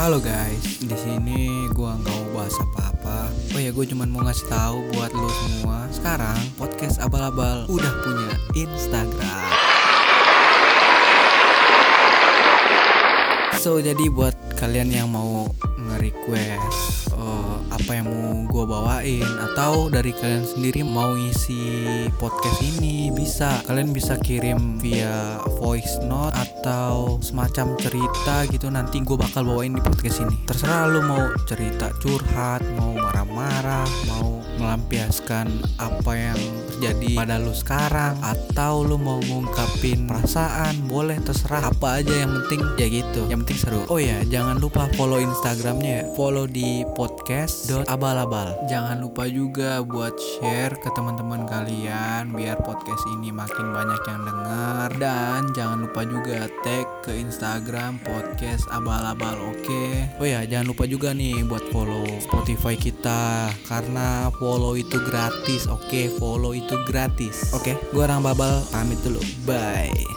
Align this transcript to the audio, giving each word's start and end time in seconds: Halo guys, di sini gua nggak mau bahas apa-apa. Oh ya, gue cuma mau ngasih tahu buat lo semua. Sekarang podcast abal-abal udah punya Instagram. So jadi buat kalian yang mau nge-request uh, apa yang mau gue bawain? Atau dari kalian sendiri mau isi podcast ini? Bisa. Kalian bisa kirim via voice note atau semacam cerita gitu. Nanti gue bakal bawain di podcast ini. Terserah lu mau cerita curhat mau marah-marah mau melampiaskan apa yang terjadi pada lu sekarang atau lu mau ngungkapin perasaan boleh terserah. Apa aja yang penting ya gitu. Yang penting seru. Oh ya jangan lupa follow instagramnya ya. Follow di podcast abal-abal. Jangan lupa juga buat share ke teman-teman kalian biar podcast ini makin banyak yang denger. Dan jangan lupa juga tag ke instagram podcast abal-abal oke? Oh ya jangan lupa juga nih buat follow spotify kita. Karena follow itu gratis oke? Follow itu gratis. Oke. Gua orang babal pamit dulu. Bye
Halo 0.00 0.16
guys, 0.16 0.80
di 0.80 0.96
sini 0.96 1.68
gua 1.76 1.92
nggak 1.92 2.08
mau 2.08 2.40
bahas 2.40 2.56
apa-apa. 2.56 3.28
Oh 3.52 3.60
ya, 3.60 3.68
gue 3.68 3.84
cuma 3.84 4.08
mau 4.08 4.24
ngasih 4.24 4.48
tahu 4.48 4.80
buat 4.96 5.12
lo 5.12 5.28
semua. 5.28 5.84
Sekarang 5.92 6.40
podcast 6.56 7.04
abal-abal 7.04 7.68
udah 7.68 7.92
punya 8.00 8.32
Instagram. 8.56 9.44
So 13.60 13.76
jadi 13.76 14.00
buat 14.08 14.32
kalian 14.56 14.88
yang 14.88 15.12
mau 15.12 15.44
nge-request 15.76 17.12
uh, 17.20 17.59
apa 17.80 17.96
yang 17.96 18.08
mau 18.12 18.44
gue 18.44 18.64
bawain? 18.68 19.30
Atau 19.50 19.88
dari 19.88 20.12
kalian 20.12 20.44
sendiri 20.44 20.84
mau 20.84 21.16
isi 21.16 21.56
podcast 22.20 22.60
ini? 22.60 23.08
Bisa. 23.08 23.64
Kalian 23.64 23.96
bisa 23.96 24.20
kirim 24.20 24.76
via 24.76 25.40
voice 25.56 25.96
note 26.04 26.36
atau 26.36 27.16
semacam 27.24 27.72
cerita 27.80 28.44
gitu. 28.52 28.68
Nanti 28.68 29.00
gue 29.00 29.16
bakal 29.16 29.48
bawain 29.48 29.72
di 29.72 29.80
podcast 29.80 30.20
ini. 30.20 30.36
Terserah 30.44 30.92
lu 30.92 31.00
mau 31.08 31.24
cerita 31.48 31.88
curhat 32.04 32.60
mau 32.76 32.92
marah-marah 32.92 33.88
mau 34.12 34.44
melampiaskan 34.60 35.48
apa 35.80 36.12
yang 36.12 36.40
terjadi 36.76 37.16
pada 37.16 37.40
lu 37.40 37.56
sekarang 37.56 38.12
atau 38.20 38.84
lu 38.84 39.00
mau 39.00 39.16
ngungkapin 39.24 40.04
perasaan 40.04 40.84
boleh 40.84 41.16
terserah. 41.24 41.72
Apa 41.72 42.04
aja 42.04 42.12
yang 42.12 42.44
penting 42.44 42.60
ya 42.76 42.86
gitu. 42.92 43.24
Yang 43.32 43.40
penting 43.48 43.58
seru. 43.64 43.80
Oh 43.88 43.96
ya 43.96 44.20
jangan 44.28 44.60
lupa 44.60 44.84
follow 45.00 45.16
instagramnya 45.16 45.90
ya. 45.90 46.04
Follow 46.12 46.44
di 46.44 46.84
podcast 46.92 47.69
abal-abal. 47.86 48.58
Jangan 48.66 48.98
lupa 48.98 49.30
juga 49.30 49.78
buat 49.86 50.18
share 50.18 50.74
ke 50.82 50.90
teman-teman 50.90 51.46
kalian 51.46 52.34
biar 52.34 52.58
podcast 52.66 53.06
ini 53.14 53.30
makin 53.30 53.70
banyak 53.70 54.02
yang 54.10 54.22
denger. 54.26 54.88
Dan 54.98 55.40
jangan 55.54 55.78
lupa 55.86 56.02
juga 56.02 56.50
tag 56.66 56.86
ke 57.06 57.14
instagram 57.14 58.02
podcast 58.02 58.66
abal-abal 58.74 59.38
oke? 59.54 59.82
Oh 60.18 60.26
ya 60.26 60.42
jangan 60.42 60.74
lupa 60.74 60.84
juga 60.90 61.14
nih 61.14 61.46
buat 61.46 61.62
follow 61.70 62.06
spotify 62.18 62.74
kita. 62.74 63.54
Karena 63.70 64.26
follow 64.34 64.74
itu 64.74 64.98
gratis 65.06 65.70
oke? 65.70 66.18
Follow 66.18 66.50
itu 66.56 66.74
gratis. 66.90 67.54
Oke. 67.54 67.78
Gua 67.94 68.10
orang 68.10 68.26
babal 68.26 68.66
pamit 68.74 68.98
dulu. 69.06 69.22
Bye 69.46 70.09